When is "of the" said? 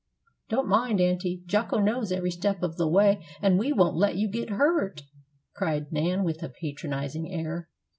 2.63-2.87